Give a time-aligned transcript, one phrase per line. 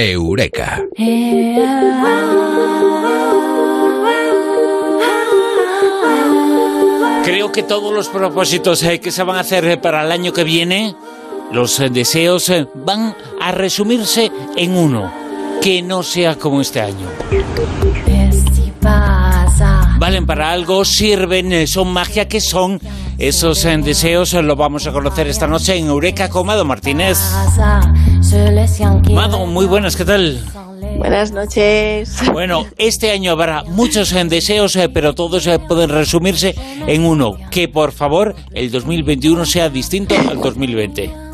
[0.00, 0.84] Eureka.
[7.24, 10.32] Creo que todos los propósitos eh, que se van a hacer eh, para el año
[10.32, 10.94] que viene,
[11.52, 15.12] los eh, deseos van a resumirse en uno,
[15.60, 17.06] que no sea como este año.
[20.00, 22.80] Valen para algo, sirven, son magia, que son
[23.18, 24.32] esos deseos?
[24.32, 27.18] Lo vamos a conocer esta noche en Eureka con Mado Martínez.
[29.12, 30.42] Mado, muy buenas, ¿qué tal?
[30.96, 32.16] Buenas noches.
[32.32, 36.54] Bueno, este año habrá muchos deseos, eh, pero todos eh, pueden resumirse
[36.86, 37.32] en uno.
[37.50, 41.29] Que por favor el 2021 sea distinto al 2020.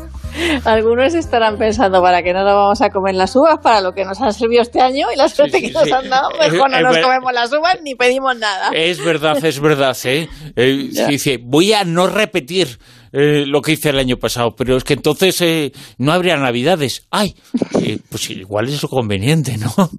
[0.65, 3.59] Algunos estarán pensando, ¿para qué no nos vamos a comer las uvas?
[3.61, 6.29] Para lo que nos han servido este año y la suerte que nos han dado,
[6.39, 8.69] mejor no nos comemos las uvas ni pedimos nada.
[8.73, 10.27] Es verdad, es verdad, ¿eh?
[10.55, 12.79] eh dice, voy a no repetir
[13.11, 17.07] eh, lo que hice el año pasado, pero es que entonces eh, no habría navidades.
[17.11, 17.35] ¡Ay!
[17.81, 19.71] Eh, pues igual es lo conveniente, ¿no?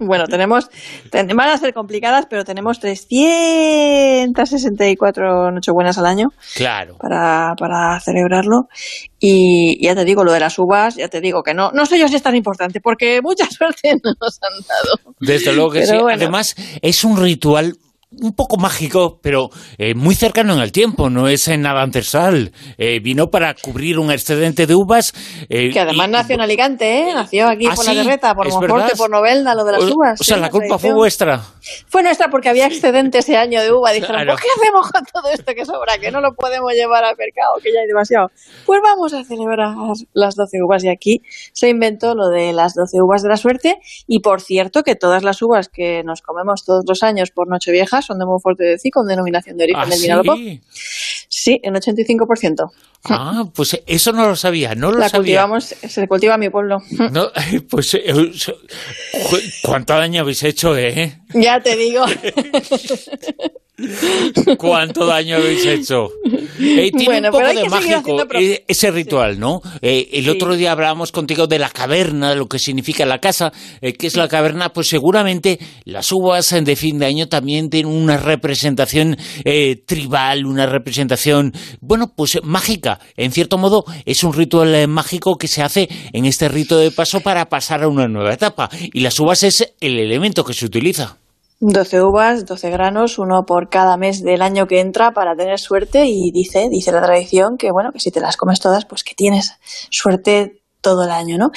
[0.00, 0.68] bueno, tenemos,
[1.12, 6.28] van a ser complicadas, pero tenemos 364 Nochebuenas al año.
[6.54, 6.96] Claro.
[6.98, 8.68] Para, para celebrarlo.
[9.18, 11.98] Y ya te digo, lo de las uvas, ya te digo que no, no sé
[11.98, 14.98] yo si es tan importante, porque mucha suerte nos han dado.
[15.20, 15.94] Desde luego que sí.
[15.94, 17.76] Además, es un ritual
[18.20, 22.52] un poco mágico, pero eh, muy cercano en el tiempo, no es en nada ancestral.
[22.78, 25.12] Eh, vino para cubrir un excedente de uvas.
[25.48, 27.14] Eh, que además nació en Alicante, ¿eh?
[27.14, 30.20] Nació aquí ¿Ah, por la Guerreta, por Monforte, por Novelda, lo de las uvas.
[30.20, 31.42] O sea, la culpa fue vuestra.
[31.86, 33.92] Fue nuestra porque había excedente ese año de uva.
[33.92, 35.98] Dijeron, ¿por qué hacemos con todo esto que sobra?
[35.98, 38.30] Que no lo podemos llevar al mercado, que ya hay demasiado.
[38.66, 39.74] Pues vamos a celebrar
[40.12, 40.84] las 12 uvas.
[40.84, 43.80] Y aquí se inventó lo de las 12 uvas de la suerte.
[44.06, 48.02] Y por cierto, que todas las uvas que nos comemos todos los años por Nochevieja
[48.02, 50.60] son de fuerte de con denominación de origen ¿Ah, del sí?
[51.44, 52.70] Sí, en 85%.
[53.06, 55.18] Ah, pues eso no lo sabía, no lo La sabía.
[55.42, 56.78] cultivamos, se cultiva en mi pueblo.
[57.10, 57.32] No,
[57.68, 58.30] pues, eh,
[59.64, 61.18] ¿cuánto daño habéis hecho, eh?
[61.34, 62.04] Ya te digo.
[64.58, 66.08] ¿Cuánto daño habéis hecho?
[66.58, 69.60] Eh, tiene un poco de mágico eh, ese ritual, ¿no?
[69.80, 73.52] Eh, el otro día hablábamos contigo de la caverna, de lo que significa la casa.
[73.80, 74.70] ¿Qué es la caverna?
[74.72, 79.16] Pues seguramente las uvas de fin de año también tienen una representación
[79.86, 83.00] tribal, una representación, bueno, pues mágica.
[83.16, 87.20] En cierto modo, es un ritual mágico que se hace en este rito de paso
[87.20, 88.70] para pasar a una nueva etapa.
[88.92, 91.21] Y las uvas es el elemento que se utiliza.
[91.64, 96.06] 12 uvas, 12 granos, uno por cada mes del año que entra para tener suerte
[96.06, 99.14] y dice, dice la tradición que bueno, que si te las comes todas, pues que
[99.14, 99.52] tienes
[99.88, 101.52] suerte todo el año, ¿no?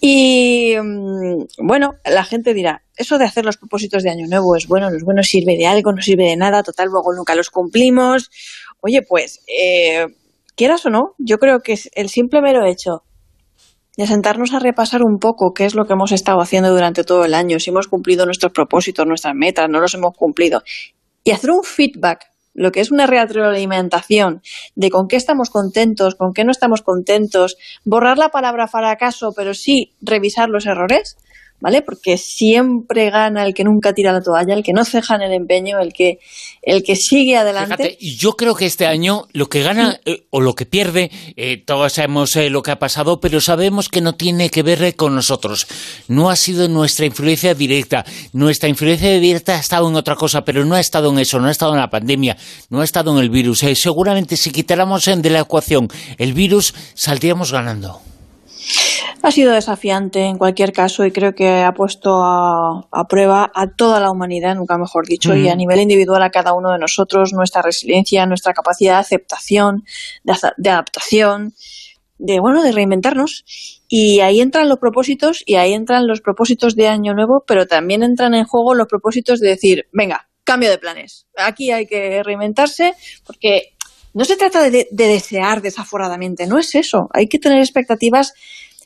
[0.00, 4.66] Y mm, bueno, la gente dirá, eso de hacer los propósitos de año nuevo es
[4.66, 7.50] bueno, no es bueno, sirve de algo, no sirve de nada, total, luego nunca los
[7.50, 8.32] cumplimos.
[8.80, 10.06] Oye, pues, eh,
[10.56, 13.04] quieras o no, yo creo que el simple mero hecho
[13.96, 17.24] de sentarnos a repasar un poco qué es lo que hemos estado haciendo durante todo
[17.24, 20.62] el año, si hemos cumplido nuestros propósitos, nuestras metas, no los hemos cumplido,
[21.22, 24.40] y hacer un feedback, lo que es una retroalimentación
[24.76, 29.54] de con qué estamos contentos, con qué no estamos contentos, borrar la palabra fracaso, pero
[29.54, 31.16] sí revisar los errores,
[31.60, 31.82] ¿vale?
[31.82, 35.32] Porque siempre gana el que nunca tira la toalla, el que no ceja en el
[35.32, 36.18] empeño, el que,
[36.62, 37.96] el que sigue adelante.
[38.00, 41.94] yo creo que este año lo que gana eh, o lo que pierde, eh, todos
[41.94, 45.66] sabemos eh, lo que ha pasado, pero sabemos que no tiene que ver con nosotros.
[46.08, 48.04] No ha sido nuestra influencia directa.
[48.32, 51.46] Nuestra influencia directa ha estado en otra cosa, pero no ha estado en eso, no
[51.48, 52.36] ha estado en la pandemia,
[52.70, 53.60] no ha estado en el virus.
[53.74, 55.88] seguramente si quitáramos de la ecuación
[56.18, 58.00] el virus, saldríamos ganando.
[59.22, 64.00] Ha sido desafiante en cualquier caso y creo que ha puesto a, prueba a toda
[64.00, 67.62] la humanidad, nunca mejor dicho, y a nivel individual a cada uno de nosotros, nuestra
[67.62, 69.84] resiliencia, nuestra capacidad de aceptación,
[70.24, 71.54] de, adaptación,
[72.18, 73.44] de bueno, de reinventarnos.
[73.88, 78.02] Y ahí entran los propósitos y ahí entran los propósitos de año nuevo, pero también
[78.02, 81.26] entran en juego los propósitos de decir, venga, cambio de planes.
[81.36, 82.94] Aquí hay que reinventarse
[83.26, 83.73] porque
[84.14, 87.08] no se trata de, desear desaforadamente, no es eso.
[87.12, 88.32] Hay que tener expectativas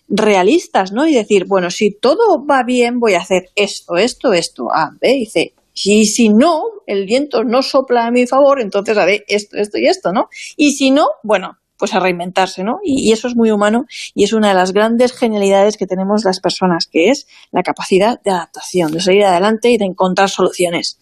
[0.08, 1.06] realistas, ¿no?
[1.06, 5.16] Y decir, bueno, si todo va bien, voy a hacer esto, esto, esto, A, B
[5.16, 5.52] y C.
[5.84, 9.86] Y si no, el viento no sopla a mi favor, entonces haré esto, esto y
[9.86, 10.28] esto, ¿no?
[10.56, 12.78] Y si no, bueno, pues a reinventarse, ¿no?
[12.82, 13.84] Y, eso es muy humano
[14.14, 18.20] y es una de las grandes genialidades que tenemos las personas, que es la capacidad
[18.22, 20.98] de adaptación, de salir adelante y de encontrar soluciones.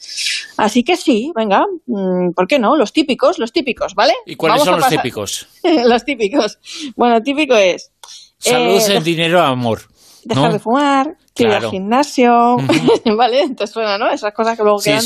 [0.57, 2.77] Así que sí, venga, mm, ¿por qué no?
[2.77, 4.13] Los típicos, los típicos, ¿vale?
[4.27, 5.49] ¿Y cuáles son los típicos?
[5.63, 6.59] los típicos.
[6.97, 7.93] Bueno, típico es...
[8.39, 9.83] Salud, eh, el dinero, amor.
[10.25, 12.57] Dejar de fumar, ir al gimnasio,
[13.17, 13.49] ¿vale?
[13.57, 14.11] Te suena, ¿no?
[14.11, 15.03] Esas cosas que luego quedan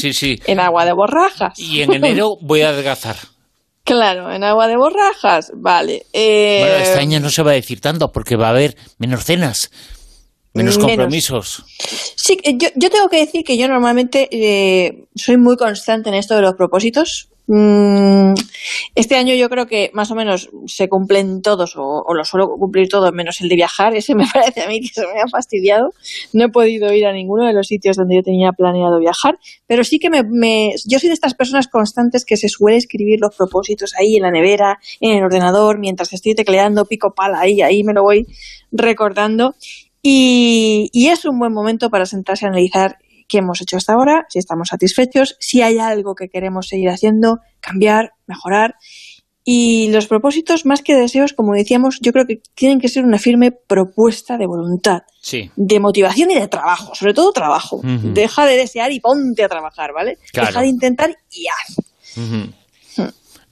[0.47, 1.59] en agua de borrajas.
[1.59, 3.17] Y en enero voy a adelgazar.
[3.91, 6.07] Claro, en agua de borrajas, vale.
[6.13, 6.61] Eh...
[6.61, 9.69] Bueno, este año no se va a decir tanto porque va a haber menos cenas.
[10.55, 11.65] Menos compromisos.
[12.15, 16.37] Sí, yo, yo, tengo que decir que yo normalmente eh, soy muy constante en esto
[16.37, 17.31] de los propósitos.
[17.53, 18.35] Mm,
[18.95, 22.89] este año yo creo que más o menos se cumplen todos, o, lo suelo cumplir
[22.89, 23.93] todos, menos el de viajar.
[23.97, 25.91] Ese me parece a mí que se me ha fastidiado.
[26.33, 29.37] No he podido ir a ninguno de los sitios donde yo tenía planeado viajar,
[29.67, 33.19] pero sí que me, me, yo soy de estas personas constantes que se suele escribir
[33.21, 37.63] los propósitos ahí en la nevera, en el ordenador, mientras estoy tecleando pico pala ahí,
[37.63, 38.27] ahí me lo voy
[38.71, 39.57] recordando.
[40.03, 42.99] Y, y, es un buen momento para sentarse a analizar
[43.31, 47.39] qué hemos hecho hasta ahora, si estamos satisfechos, si hay algo que queremos seguir haciendo,
[47.61, 48.75] cambiar, mejorar.
[49.43, 53.19] Y los propósitos, más que deseos, como decíamos, yo creo que tienen que ser una
[53.19, 55.51] firme propuesta de voluntad, sí.
[55.57, 57.77] de motivación y de trabajo, sobre todo trabajo.
[57.77, 58.13] Uh -huh.
[58.13, 60.19] Deja de desear y ponte a trabajar, ¿vale?
[60.33, 60.49] Claro.
[60.49, 61.79] Deja de intentar y haz.
[62.17, 62.53] Uh -huh.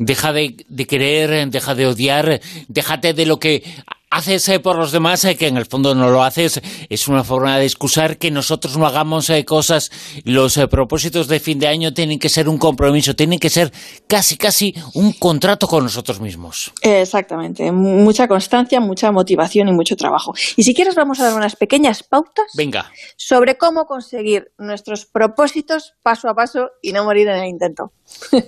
[0.00, 3.64] Deja de, de, querer, deja de odiar, déjate de lo que
[4.10, 7.25] haces eh, por los demás, eh, que en el fondo no lo haces, es una
[7.25, 9.90] forma de excusar que nosotros no hagamos eh, cosas.
[10.25, 13.72] Los propósitos de fin de año tienen que ser un compromiso, tienen que ser
[14.06, 16.72] casi, casi un contrato con nosotros mismos.
[16.82, 20.34] Exactamente, mucha constancia, mucha motivación y mucho trabajo.
[20.56, 22.90] Y si quieres vamos a dar unas pequeñas pautas Venga.
[23.16, 27.93] sobre cómo conseguir nuestros propósitos paso a paso y no morir en el intento.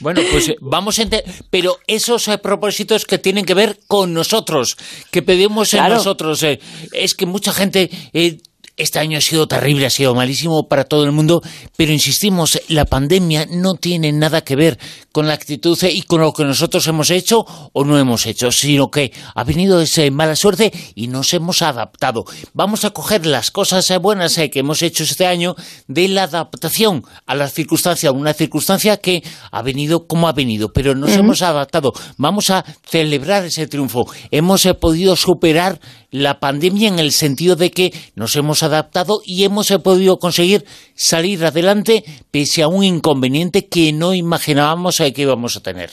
[0.00, 1.02] Bueno, pues vamos a
[1.50, 4.76] pero esos propósitos que tienen que ver con nosotros,
[5.12, 5.92] que pedimos claro.
[5.92, 6.58] en nosotros, eh,
[6.92, 7.90] es que mucha gente...
[8.14, 8.38] Eh,
[8.76, 11.42] este año ha sido terrible, ha sido malísimo para todo el mundo,
[11.76, 14.78] pero insistimos, la pandemia no tiene nada que ver
[15.12, 18.88] con la actitud y con lo que nosotros hemos hecho o no hemos hecho, sino
[18.88, 22.24] que ha venido esa mala suerte y nos hemos adaptado.
[22.54, 25.54] Vamos a coger las cosas buenas que hemos hecho este año
[25.86, 30.94] de la adaptación a la circunstancia, una circunstancia que ha venido como ha venido, pero
[30.94, 31.20] nos uh -huh.
[31.20, 31.92] hemos adaptado.
[32.16, 34.06] Vamos a celebrar ese triunfo.
[34.30, 35.78] Hemos podido superar
[36.12, 40.64] la pandemia en el sentido de que nos hemos adaptado y hemos podido conseguir
[40.94, 45.90] salir adelante pese a un inconveniente que no imaginábamos que íbamos a tener.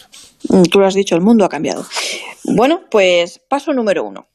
[0.70, 1.86] Tú lo has dicho, el mundo ha cambiado.
[2.44, 4.28] Bueno, pues paso número uno.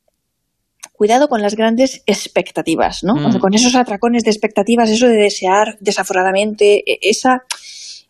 [0.93, 3.15] Cuidado con las grandes expectativas, ¿no?
[3.15, 3.27] Mm.
[3.27, 7.43] O sea, con esos atracones de expectativas, eso de desear desaforadamente, e, esa,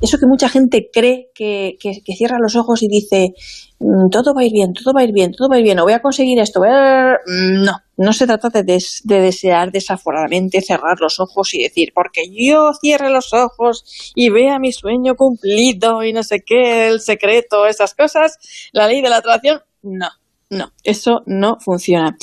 [0.01, 3.35] eso que mucha gente cree que, que, cierra los ojos y dice
[3.79, 5.65] mm, todo va a ir bien, todo va a ir bien, todo va a ir
[5.65, 10.61] bien, o voy a conseguir esto, no, no se trata de, des, de, desear desaforadamente
[10.61, 16.03] cerrar los ojos y decir, porque yo cierre los ojos y vea mi sueño cumplido
[16.03, 18.39] y no sé qué, el secreto, esas cosas,
[18.73, 20.09] la ley de la atracción, no,
[20.51, 22.17] no, eso no funciona.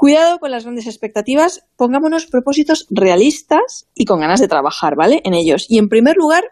[0.00, 5.20] Cuidado con las grandes expectativas, pongámonos propósitos realistas y con ganas de trabajar, ¿vale?
[5.24, 5.66] En ellos.
[5.68, 6.44] Y en primer lugar,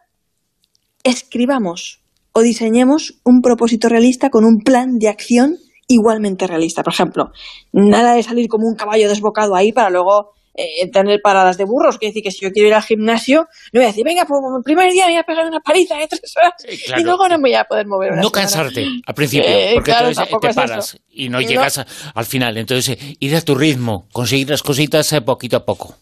[1.06, 5.56] escribamos o diseñemos un propósito realista con un plan de acción
[5.88, 6.82] igualmente realista.
[6.82, 7.30] Por ejemplo,
[7.72, 11.98] nada de salir como un caballo desbocado ahí para luego eh, tener paradas de burros.
[11.98, 14.40] Quiere decir que si yo quiero ir al gimnasio, no voy a decir, venga, pues
[14.56, 16.54] el primer día me voy a pegar una paliza de tres horas
[16.86, 17.00] claro.
[17.00, 18.12] y luego no me voy a poder mover.
[18.12, 18.42] Una no semana.
[18.42, 21.84] cansarte al principio, eh, porque claro, entonces te paras y no llegas no.
[21.84, 22.56] A, al final.
[22.56, 25.94] Entonces, ir a tu ritmo, conseguir las cositas eh, poquito a poco.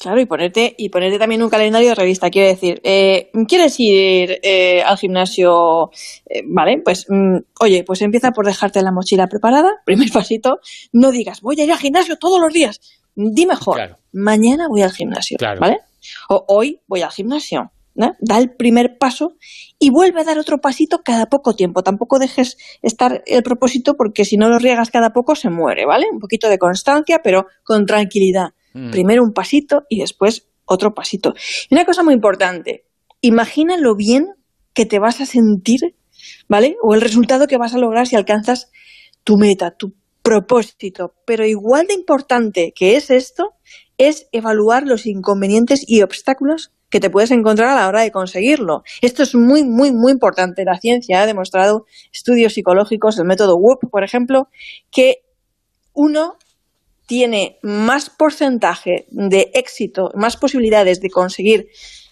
[0.00, 2.30] Claro, y ponerte, y ponerte también un calendario de revista.
[2.30, 5.90] Quiero decir, eh, ¿quieres ir eh, al gimnasio?
[6.26, 10.60] Eh, vale, pues, mm, oye, pues empieza por dejarte la mochila preparada, primer pasito.
[10.92, 12.80] No digas, voy a ir al gimnasio todos los días.
[13.16, 13.98] Di mejor, claro.
[14.12, 15.60] mañana voy al gimnasio, claro.
[15.60, 15.80] ¿vale?
[16.28, 17.72] O hoy voy al gimnasio.
[17.96, 18.14] ¿no?
[18.20, 19.32] Da el primer paso
[19.80, 21.82] y vuelve a dar otro pasito cada poco tiempo.
[21.82, 26.06] Tampoco dejes estar el propósito porque si no lo riegas cada poco se muere, ¿vale?
[26.12, 28.50] Un poquito de constancia, pero con tranquilidad.
[28.74, 28.90] Mm.
[28.90, 31.34] Primero un pasito y después otro pasito.
[31.68, 32.84] Y una cosa muy importante,
[33.20, 34.26] imagina lo bien
[34.74, 35.96] que te vas a sentir,
[36.48, 36.76] ¿vale?
[36.82, 38.70] O el resultado que vas a lograr si alcanzas
[39.24, 41.14] tu meta, tu propósito.
[41.24, 43.54] Pero igual de importante que es esto,
[43.96, 48.82] es evaluar los inconvenientes y obstáculos que te puedes encontrar a la hora de conseguirlo.
[49.02, 50.64] Esto es muy, muy, muy importante.
[50.64, 54.48] La ciencia ha demostrado, estudios psicológicos, el método WOOP, por ejemplo,
[54.90, 55.22] que
[55.92, 56.36] uno
[57.08, 61.66] tiene más porcentaje de éxito, más posibilidades de conseguir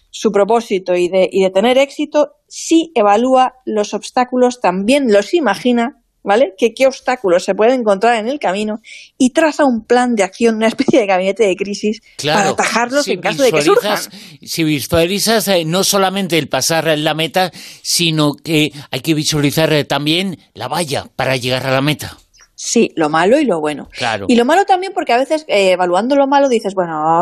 [0.09, 6.01] su propósito y de, y de tener éxito si evalúa los obstáculos, también los imagina
[6.27, 6.55] ¿vale?
[6.57, 8.81] Que qué obstáculos se pueden encontrar en el camino
[9.17, 13.05] y traza un plan de acción, una especie de gabinete de crisis claro, para atajarlos
[13.05, 13.97] si en caso de que surjan.
[14.43, 17.51] Si visualizas eh, no solamente el pasar la meta,
[17.81, 22.17] sino que hay que visualizar eh, también la valla para llegar a la meta.
[22.59, 23.87] Sí, lo malo y lo bueno.
[23.91, 24.25] Claro.
[24.27, 27.21] Y lo malo también porque a veces eh, evaluando lo malo dices, bueno,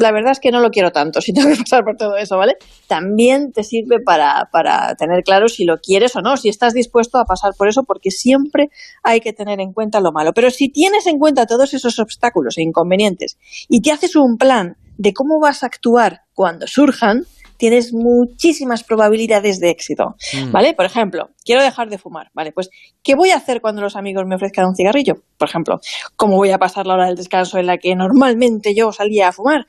[0.00, 2.36] la verdad es que no lo quiero tanto si tengo que pasar por todo eso,
[2.36, 2.56] ¿vale?
[2.88, 7.18] También te sirve para, para tener claro si lo quieres o no, si estás dispuesto
[7.18, 8.70] a pasar por eso, porque siempre
[9.04, 10.32] hay que tener en cuenta lo malo.
[10.34, 14.76] Pero si tienes en cuenta todos esos obstáculos e inconvenientes y te haces un plan
[14.98, 17.24] de cómo vas a actuar cuando surjan,
[17.62, 20.50] tienes muchísimas probabilidades de éxito, mm.
[20.50, 20.74] ¿vale?
[20.74, 22.50] Por ejemplo, quiero dejar de fumar, ¿vale?
[22.50, 22.70] Pues,
[23.04, 25.14] ¿qué voy a hacer cuando los amigos me ofrezcan un cigarrillo?
[25.38, 25.78] Por ejemplo,
[26.16, 29.32] ¿cómo voy a pasar la hora del descanso en la que normalmente yo salía a
[29.32, 29.66] fumar?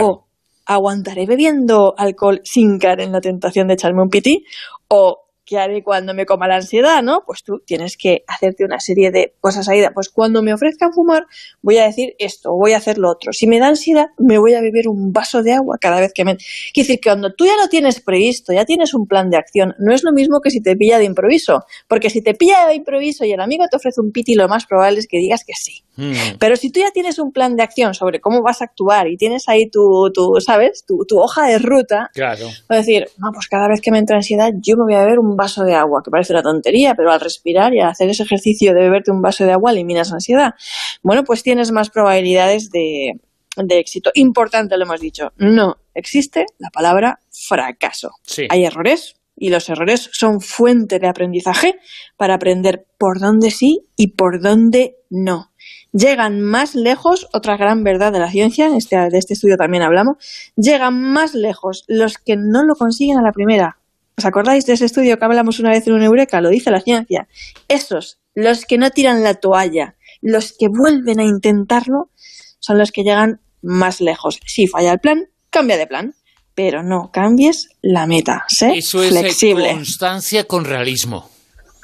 [0.00, 0.26] O
[0.66, 4.44] aguantaré bebiendo alcohol sin caer en la tentación de echarme un piti,
[4.88, 7.24] o ¿qué haré cuando me coma la ansiedad, no?
[7.26, 9.82] Pues tú tienes que hacerte una serie de cosas ahí.
[9.94, 11.24] Pues cuando me ofrezcan fumar,
[11.60, 13.32] voy a decir esto, voy a hacer lo otro.
[13.32, 16.24] Si me da ansiedad, me voy a beber un vaso de agua cada vez que
[16.24, 16.36] me...
[16.36, 19.74] Quiere decir que cuando tú ya lo tienes previsto, ya tienes un plan de acción,
[19.78, 21.64] no es lo mismo que si te pilla de improviso.
[21.88, 24.66] Porque si te pilla de improviso y el amigo te ofrece un piti, lo más
[24.66, 25.84] probable es que digas que sí.
[25.96, 26.38] Hmm.
[26.38, 29.16] Pero si tú ya tienes un plan de acción sobre cómo vas a actuar y
[29.16, 30.84] tienes ahí tu, tu ¿sabes?
[30.86, 32.46] Tu, tu hoja de ruta, claro.
[32.68, 35.18] a decir, no, pues cada vez que me entra ansiedad, yo me voy a beber
[35.18, 38.22] un vaso de agua, que parece una tontería, pero al respirar y al hacer ese
[38.22, 40.54] ejercicio de beberte un vaso de agua eliminas ansiedad.
[41.02, 43.20] Bueno, pues tienes más probabilidades de,
[43.56, 44.10] de éxito.
[44.14, 48.12] Importante, lo hemos dicho, no existe la palabra fracaso.
[48.48, 51.78] Hay errores, y los errores son fuente de aprendizaje
[52.16, 55.52] para aprender por dónde sí y por dónde no.
[55.92, 60.16] Llegan más lejos, otra gran verdad de la ciencia, este, de este estudio también hablamos,
[60.56, 63.78] llegan más lejos los que no lo consiguen a la primera.
[64.22, 66.40] ¿Os acordáis de ese estudio que hablamos una vez en un Eureka?
[66.40, 67.26] Lo dice la ciencia.
[67.66, 72.12] Esos, los que no tiran la toalla, los que vuelven a intentarlo,
[72.60, 74.38] son los que llegan más lejos.
[74.46, 76.14] Si falla el plan, cambia de plan
[76.54, 78.44] pero no cambies la meta.
[78.46, 79.72] Sé Eso es flexible.
[79.72, 81.30] constancia con realismo.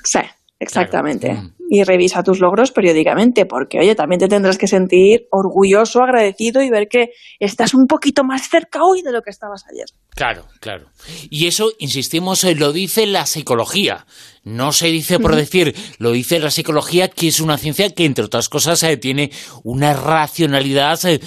[0.05, 0.21] Sí,
[0.61, 1.37] exactamente.
[1.71, 6.71] Y revisa tus logros periódicamente, porque oye, también te tendrás que sentir orgulloso, agradecido y
[6.71, 9.87] ver que estás un poquito más cerca hoy de lo que estabas ayer.
[10.11, 10.87] Claro, claro.
[11.29, 14.07] Y eso, insistimos, eh, lo dice la psicología.
[14.45, 18.25] No se dice por decir, lo dice la psicología, que es una ciencia que, entre
[18.25, 19.31] otras cosas, eh, tiene
[19.63, 21.21] una racionalidad eh,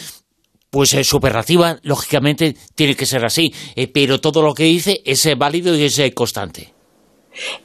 [0.71, 5.27] pues es superrativa, lógicamente tiene que ser así, eh, pero todo lo que dice es
[5.37, 6.73] válido y es constante.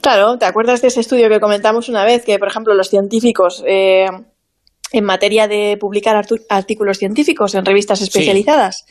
[0.01, 2.23] Claro, ¿te acuerdas de ese estudio que comentamos una vez?
[2.23, 8.85] Que, por ejemplo, los científicos, en materia de publicar artículos científicos en revistas especializadas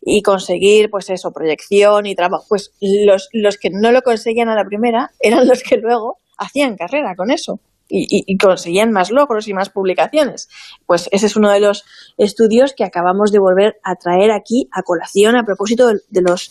[0.00, 4.54] y conseguir, pues eso, proyección y trabajo, pues los, los que no lo conseguían a
[4.54, 7.60] la primera eran los que luego hacían carrera con eso
[7.90, 10.48] y, conseguían más logros y más publicaciones.
[10.86, 11.84] Pues ese es uno de los
[12.16, 16.50] estudios que acabamos de volver a traer aquí a colación a propósito de, los,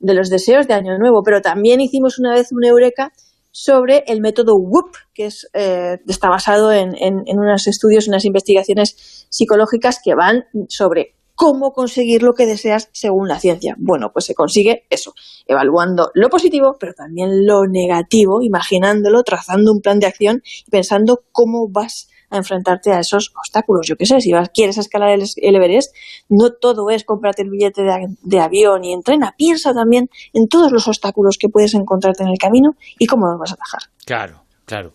[0.00, 1.22] de los deseos de Año Nuevo.
[1.24, 3.12] Pero también hicimos una vez una eureka
[3.50, 8.24] sobre el método WOOP, que es, eh, está basado en, en, en unos estudios, unas
[8.24, 13.76] investigaciones psicológicas que van sobre cómo conseguir lo que deseas según la ciencia.
[13.78, 15.12] Bueno, pues se consigue eso,
[15.46, 21.20] evaluando lo positivo, pero también lo negativo, imaginándolo, trazando un plan de acción y pensando
[21.30, 23.86] cómo vas a enfrentarte a esos obstáculos.
[23.86, 25.94] Yo qué sé, si vas, quieres escalar el, Everest,
[26.28, 29.34] no todo es comprarte el billete de, de, avión y entrena.
[29.36, 33.38] Piensa también en todos los obstáculos que puedes encontrarte en el camino y cómo los
[33.38, 33.82] vas a atajar.
[34.04, 34.47] Claro.
[34.68, 34.92] Claro,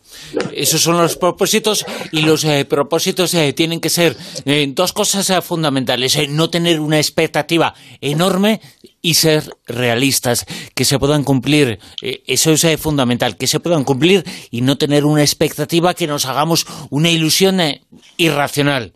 [0.54, 4.16] esos son los propósitos y los eh, propósitos eh, tienen que ser
[4.46, 8.62] eh, dos cosas fundamentales, no tener una expectativa enorme
[9.02, 14.62] y ser realistas, que se puedan cumplir, eso es fundamental, que se puedan cumplir y
[14.62, 17.60] no tener una expectativa que nos hagamos una ilusión
[18.18, 18.94] irracional.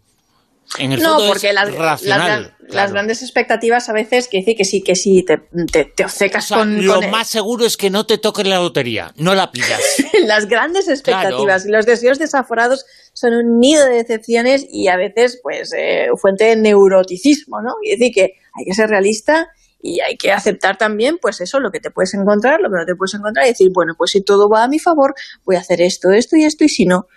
[0.77, 5.24] En el no, porque las, grandes expectativas a veces que decir que sí, que sí,
[5.24, 5.38] te,
[5.86, 6.86] te, obcecas con...
[6.86, 9.79] Lo más seguro es que no te toque la lotería, no la pidas.
[10.25, 15.39] las grandes expectativas y los deseos desaforados son un nido de decepciones y a veces,
[15.41, 17.75] pues, eh, fuente de neuroticismo, ¿no?
[17.81, 18.21] Y decir que
[18.53, 19.47] hay que ser realista
[19.81, 22.86] y hay que aceptar también, pues eso, lo que te puedes encontrar, lo que no
[22.86, 25.13] te puedes encontrar y decir, bueno, pues si todo va a mi favor,
[25.45, 27.07] voy a hacer esto, esto y esto y si no,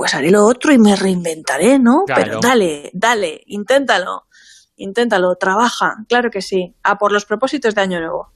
[0.00, 2.04] pues haré lo otro y me reinventaré, ¿no?
[2.06, 4.22] Pero dale, dale, inténtalo,
[4.76, 8.32] inténtalo, trabaja, claro que sí, a por los propósitos de Año Nuevo.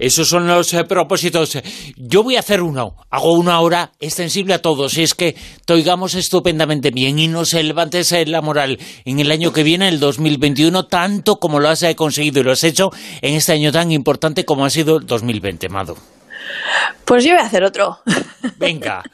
[0.00, 1.58] Esos son los eh, propósitos.
[1.96, 2.96] Yo voy a hacer uno.
[3.08, 4.98] Hago uno ahora extensible a todos.
[4.98, 9.30] Y es que te oigamos estupendamente bien y nos levantes eh, la moral en el
[9.30, 12.90] año que viene, el 2021, tanto como lo has eh, conseguido y lo has hecho
[13.22, 15.94] en este año tan importante como ha sido el 2020, Mado.
[17.04, 18.00] Pues yo voy a hacer otro.
[18.58, 19.04] Venga.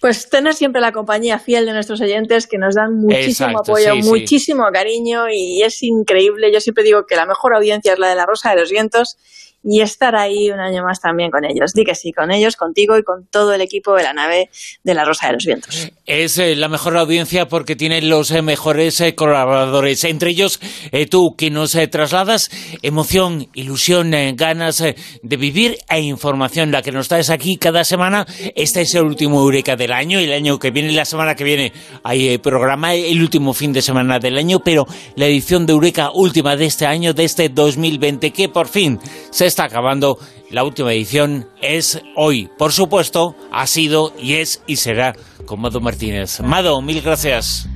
[0.00, 4.64] Pues tener siempre la compañía fiel de nuestros oyentes que nos dan muchísimo apoyo, muchísimo
[4.72, 6.52] cariño y es increíble.
[6.52, 9.16] Yo siempre digo que la mejor audiencia es la de la Rosa de los Vientos
[9.68, 11.72] y estar ahí un año más también con ellos.
[11.74, 14.48] Di que sí, con ellos, contigo y con todo el equipo de la nave
[14.84, 15.90] de la Rosa de los Vientos.
[16.06, 20.60] Es eh, la mejor audiencia porque tiene los eh, mejores eh, colaboradores, entre ellos
[21.10, 22.50] tú que nos trasladas
[22.82, 28.26] emoción, ilusión, ganas de vivir e información, la que nos traes aquí cada semana.
[28.54, 31.72] Este es el último Eureka del año, el año que viene, la semana que viene
[32.02, 36.56] hay programa, el último fin de semana del año, pero la edición de Eureka última
[36.56, 38.98] de este año, de este 2020, que por fin
[39.30, 40.18] se está acabando.
[40.50, 42.50] La última edición es hoy.
[42.58, 45.14] Por supuesto, ha sido y es y será
[45.46, 46.40] con Mado Martínez.
[46.40, 47.66] Mado, mil gracias.